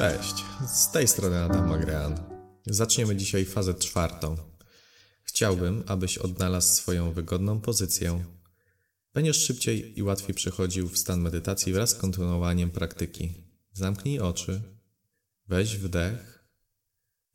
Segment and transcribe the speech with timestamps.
[0.00, 2.14] Cześć, z tej strony Adam Magrean.
[2.66, 4.36] Zaczniemy dzisiaj fazę czwartą.
[5.22, 8.24] Chciałbym, abyś odnalazł swoją wygodną pozycję.
[9.14, 13.34] Będziesz szybciej i łatwiej przechodził w stan medytacji wraz z kontynuowaniem praktyki.
[13.72, 14.62] Zamknij oczy,
[15.48, 16.44] weź wdech.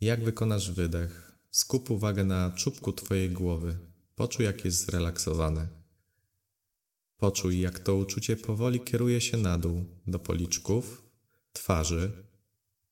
[0.01, 3.77] Jak wykonasz wydech, skup uwagę na czubku Twojej głowy.
[4.15, 5.67] Poczuj, jak jest zrelaksowane.
[7.17, 11.03] Poczuj, jak to uczucie powoli kieruje się na dół, do policzków,
[11.53, 12.24] twarzy,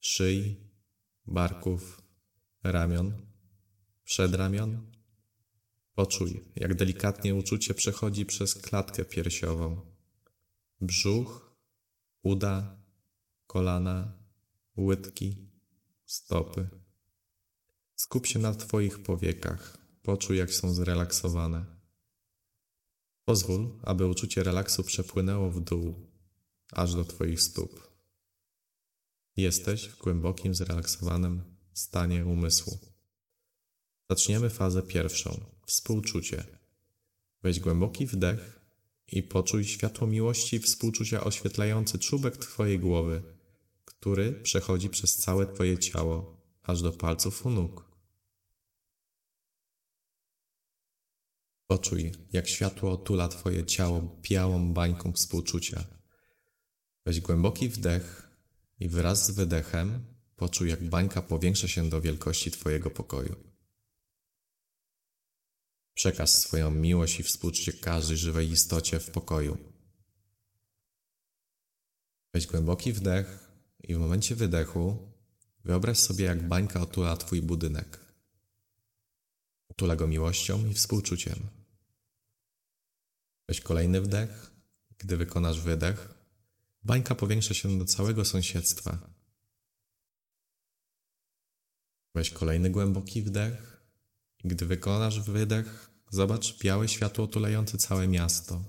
[0.03, 0.55] szyi,
[1.25, 2.01] barków,
[2.63, 3.25] ramion,
[4.03, 4.91] przedramion.
[5.95, 9.81] Poczuj, jak delikatnie uczucie przechodzi przez klatkę piersiową,
[10.81, 11.55] brzuch,
[12.23, 12.77] uda,
[13.47, 14.17] kolana,
[14.77, 15.49] łydki,
[16.05, 16.69] stopy.
[17.95, 19.77] Skup się na Twoich powiekach.
[20.01, 21.65] Poczuj, jak są zrelaksowane.
[23.25, 26.09] Pozwól, aby uczucie relaksu przepłynęło w dół,
[26.71, 27.92] aż do Twoich stóp.
[29.37, 32.79] Jesteś w głębokim, zrelaksowanym stanie umysłu.
[34.09, 36.43] Zaczniemy fazę pierwszą współczucie.
[37.43, 38.59] Weź głęboki wdech
[39.07, 43.23] i poczuj światło miłości i współczucia oświetlający czubek Twojej głowy,
[43.85, 47.91] który przechodzi przez całe Twoje ciało, aż do palców u nóg.
[51.67, 55.83] Poczuj, jak światło otula Twoje ciało białą bańką współczucia.
[57.05, 58.32] Weź głęboki wdech
[58.83, 63.35] i wraz z wydechem poczuj, jak bańka powiększa się do wielkości Twojego pokoju.
[65.93, 69.57] Przekaz swoją miłość i współczucie każdej żywej istocie w pokoju.
[72.33, 73.51] Weź głęboki wdech
[73.83, 75.11] i w momencie wydechu
[75.65, 77.99] wyobraź sobie, jak bańka otula Twój budynek.
[79.69, 81.39] Otula go miłością i współczuciem.
[83.47, 84.51] Weź kolejny wdech.
[84.97, 86.22] Gdy wykonasz wydech,
[86.83, 89.09] bańka powiększa się do całego sąsiedztwa.
[92.15, 93.83] Weź kolejny głęboki wdech.
[94.43, 98.63] Gdy wykonasz wydech, zobacz białe światło otulające całe miasto.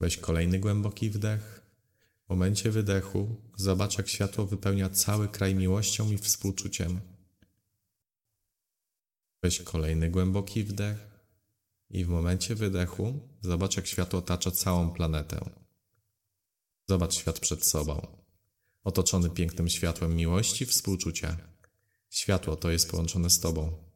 [0.00, 1.62] Weź kolejny głęboki wdech.
[2.26, 7.00] W momencie wydechu zobacz, jak światło wypełnia cały kraj miłością i współczuciem.
[9.42, 11.07] Weź kolejny głęboki wdech
[11.90, 15.50] i w momencie wydechu zobacz, jak światło otacza całą planetę.
[16.88, 18.06] Zobacz świat przed sobą,
[18.84, 21.36] otoczony pięknym światłem miłości współczucia.
[22.10, 23.88] Światło to jest połączone z Tobą.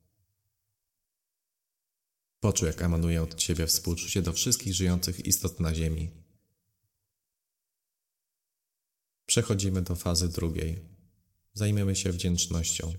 [2.41, 6.11] Poczuj, jak emanuje od Ciebie współczucie do wszystkich żyjących istot na Ziemi.
[9.27, 10.89] Przechodzimy do fazy drugiej.
[11.53, 12.95] Zajmiemy się wdzięcznością.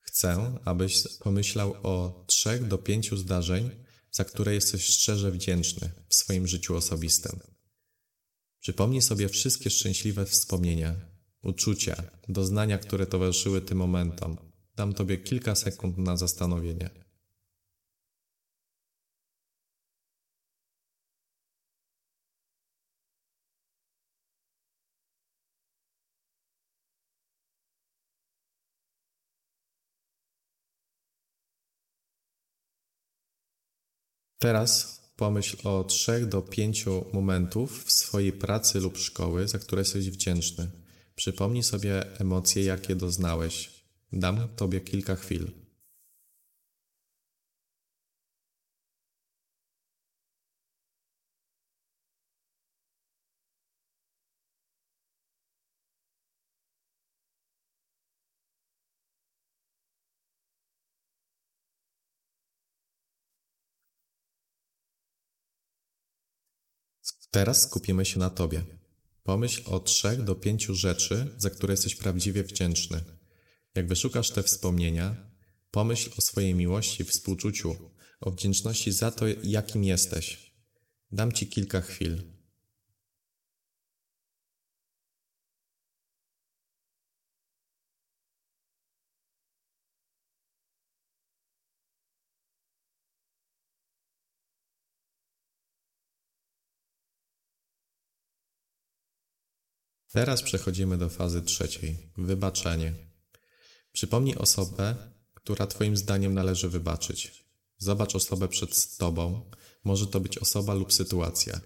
[0.00, 3.85] Chcę, abyś pomyślał o trzech do pięciu zdarzeń,
[4.16, 7.40] za które jesteś szczerze wdzięczny w swoim życiu osobistym.
[8.60, 10.94] Przypomnij sobie wszystkie szczęśliwe wspomnienia,
[11.42, 14.36] uczucia, doznania, które towarzyszyły tym momentom.
[14.76, 17.05] Dam Tobie kilka sekund na zastanowienie.
[34.38, 40.10] Teraz pomyśl o trzech do pięciu momentów w swojej pracy lub szkoły, za które jesteś
[40.10, 40.70] wdzięczny.
[41.14, 43.70] Przypomnij sobie emocje, jakie doznałeś.
[44.12, 45.65] Dam Tobie kilka chwil.
[67.36, 68.62] Teraz skupimy się na Tobie.
[69.22, 73.00] Pomyśl o trzech do pięciu rzeczy, za które jesteś prawdziwie wdzięczny.
[73.74, 75.30] Jak wyszukasz te wspomnienia,
[75.70, 77.76] pomyśl o swojej miłości, współczuciu,
[78.20, 80.52] o wdzięczności za to, jakim jesteś.
[81.12, 82.35] Dam Ci kilka chwil.
[100.16, 102.94] Teraz przechodzimy do fazy trzeciej wybaczenie.
[103.92, 104.96] Przypomnij osobę,
[105.34, 107.44] która Twoim zdaniem należy wybaczyć.
[107.78, 109.50] Zobacz osobę przed Tobą.
[109.84, 111.60] Może to być osoba lub sytuacja.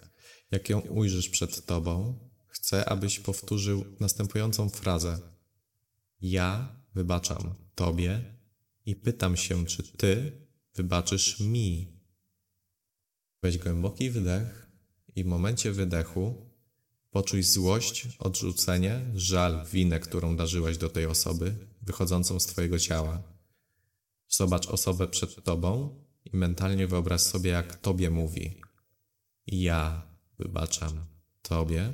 [0.51, 2.19] Jak ją ujrzysz przed Tobą,
[2.49, 5.19] chcę, abyś powtórzył następującą frazę:
[6.21, 8.35] Ja wybaczam Tobie
[8.87, 10.33] i pytam się, czy Ty
[10.75, 12.01] wybaczysz mi.
[13.43, 14.71] Weź głęboki wdech
[15.17, 16.50] i w momencie wydechu
[17.11, 23.23] Poczuj złość, odrzucenie, żal, winę, którą darzyłeś do tej osoby, wychodzącą z Twojego ciała.
[24.29, 28.61] Zobacz osobę przed Tobą i mentalnie wyobraź sobie, jak Tobie mówi.
[29.47, 30.03] Ja
[30.39, 31.05] wybaczam
[31.43, 31.93] Tobie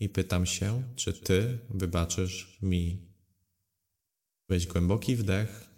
[0.00, 3.12] i pytam się, czy Ty wybaczysz mi.
[4.48, 5.70] Weź głęboki wdech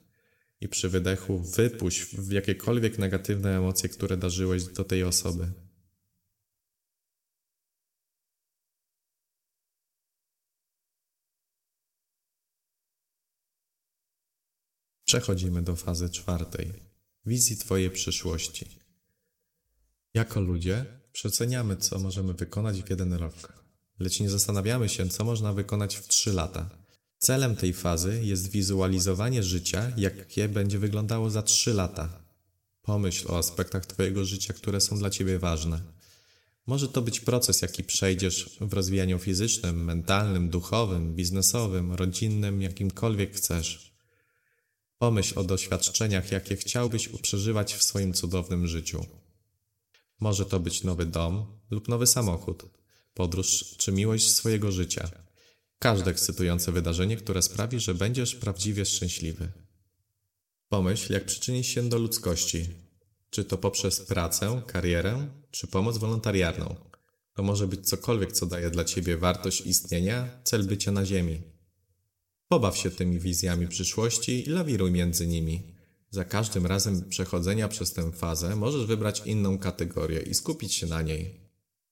[0.60, 5.52] i przy wydechu wypuść w jakiekolwiek negatywne emocje, które darzyłeś do tej osoby.
[15.04, 16.72] Przechodzimy do fazy czwartej
[17.26, 18.66] wizji Twojej przyszłości.
[20.14, 23.64] Jako ludzie przeceniamy, co możemy wykonać w jeden rok,
[23.98, 26.70] lecz nie zastanawiamy się, co można wykonać w trzy lata.
[27.18, 32.24] Celem tej fazy jest wizualizowanie życia, jakie będzie wyglądało za trzy lata.
[32.82, 35.80] Pomyśl o aspektach Twojego życia, które są dla Ciebie ważne.
[36.66, 43.93] Może to być proces, jaki przejdziesz w rozwijaniu fizycznym, mentalnym, duchowym, biznesowym, rodzinnym, jakimkolwiek chcesz.
[45.04, 49.06] Pomyśl o doświadczeniach, jakie chciałbyś przeżywać w swoim cudownym życiu.
[50.20, 52.62] Może to być nowy dom lub nowy samochód,
[53.14, 55.10] podróż czy miłość swojego życia.
[55.78, 59.52] Każde ekscytujące wydarzenie, które sprawi, że będziesz prawdziwie szczęśliwy.
[60.68, 62.68] Pomyśl, jak przyczynić się do ludzkości.
[63.30, 66.76] Czy to poprzez pracę, karierę, czy pomoc wolontariarną.
[67.34, 71.53] To może być cokolwiek, co daje dla Ciebie wartość istnienia, cel bycia na Ziemi.
[72.48, 75.74] Pobaw się tymi wizjami przyszłości i lawiruj między nimi.
[76.10, 81.02] Za każdym razem przechodzenia przez tę fazę możesz wybrać inną kategorię i skupić się na
[81.02, 81.40] niej.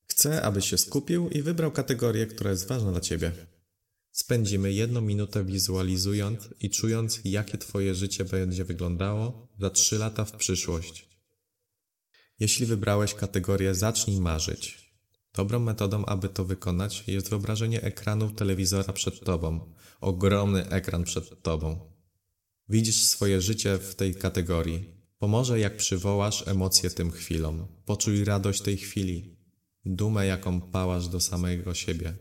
[0.07, 3.33] Chcę, abyś się skupił i wybrał kategorię, która jest ważna dla Ciebie.
[4.13, 10.33] Spędzimy jedną minutę wizualizując i czując, jakie Twoje życie będzie wyglądało za trzy lata w
[10.33, 11.09] przyszłość.
[12.41, 14.82] Jeśli wybrałeś kategorię Zacznij marzyć,
[15.35, 19.73] Dobrą metodą, aby to wykonać, jest wyobrażenie ekranu telewizora przed tobą.
[20.01, 21.93] Ogromny ekran przed tobą.
[22.69, 25.03] Widzisz swoje życie w tej kategorii.
[25.19, 27.67] Pomoże, jak przywołasz emocje tym chwilom.
[27.85, 29.37] Poczuj radość tej chwili,
[29.85, 32.15] dumę, jaką pałasz do samego siebie.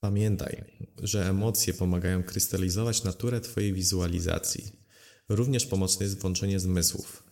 [0.00, 0.64] Pamiętaj,
[1.02, 4.72] że emocje pomagają krystalizować naturę Twojej wizualizacji.
[5.28, 7.27] Również pomocne jest włączenie zmysłów.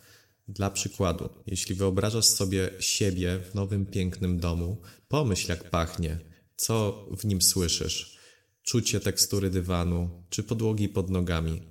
[0.48, 6.19] Dla przykładu, jeśli wyobrażasz sobie siebie w nowym pięknym domu, pomyśl jak pachnie,
[6.56, 8.19] co w nim słyszysz,
[8.62, 11.62] czucie tekstury dywanu czy podłogi pod nogami,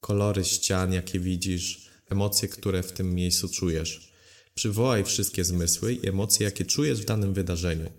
[0.00, 4.12] kolory ścian, jakie widzisz, emocje, które w tym miejscu czujesz.
[4.54, 7.90] Przywołaj wszystkie zmysły i emocje, jakie czujesz w danym wydarzeniu,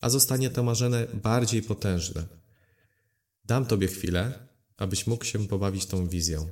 [0.00, 2.26] a zostanie to marzenie bardziej potężne.
[3.44, 6.50] Dam Tobie chwilę, abyś mógł się pobawić tą wizją.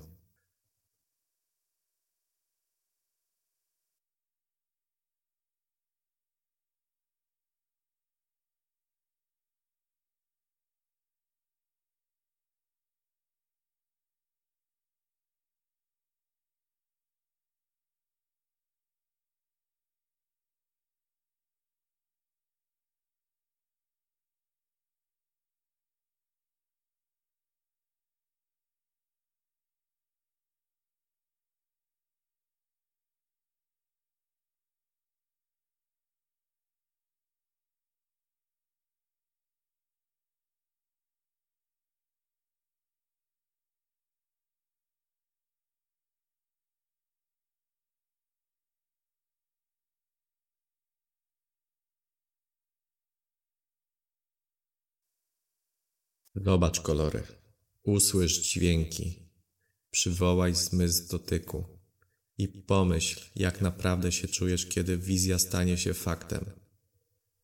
[56.45, 57.23] Zobacz kolory,
[57.83, 59.23] usłysz dźwięki,
[59.91, 61.65] przywołaj zmysł dotyku
[62.39, 66.45] i pomyśl, jak naprawdę się czujesz, kiedy wizja stanie się faktem.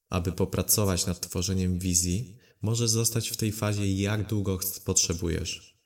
[0.09, 5.79] Aby popracować nad tworzeniem wizji, możesz zostać w tej fazie jak długo potrzebujesz.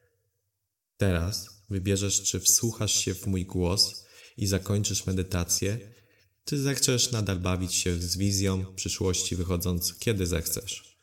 [0.97, 4.05] Teraz wybierzesz, czy wsłuchasz się w mój głos
[4.37, 5.79] i zakończysz medytację,
[6.45, 10.99] czy zechcesz nadal bawić się z wizją przyszłości wychodząc, kiedy zechcesz.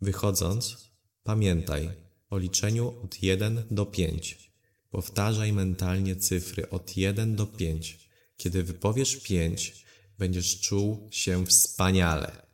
[0.00, 0.89] Wychodząc,
[1.30, 1.90] Pamiętaj
[2.30, 4.50] o liczeniu od 1 do 5.
[4.90, 8.08] Powtarzaj mentalnie cyfry od 1 do 5.
[8.36, 9.84] Kiedy wypowiesz 5,
[10.18, 12.46] będziesz czuł się wspaniale.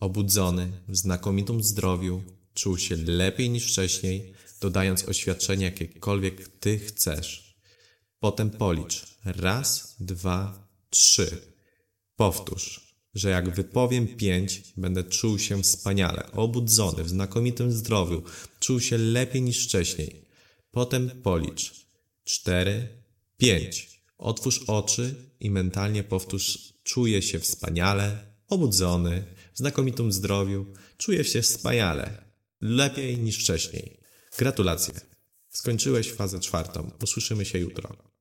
[0.00, 2.22] Obudzony, w znakomitym zdrowiu,
[2.54, 7.56] czuł się lepiej niż wcześniej, dodając oświadczenie jakiekolwiek Ty chcesz.
[8.18, 9.06] Potem policz.
[9.24, 11.52] Raz, dwa, trzy.
[12.16, 12.85] Powtórz
[13.16, 18.22] że jak wypowiem pięć, będę czuł się wspaniale, obudzony, w znakomitym zdrowiu,
[18.60, 20.22] czuł się lepiej niż wcześniej.
[20.70, 21.86] Potem policz.
[22.24, 22.88] Cztery,
[23.36, 24.00] pięć.
[24.18, 28.18] Otwórz oczy i mentalnie powtórz: Czuję się wspaniale,
[28.48, 30.66] obudzony, w znakomitym zdrowiu,
[30.98, 32.24] czujesz się wspaniale.
[32.60, 34.00] Lepiej niż wcześniej.
[34.38, 34.94] Gratulacje.
[35.48, 36.90] Skończyłeś fazę czwartą.
[37.02, 38.15] Usłyszymy się jutro.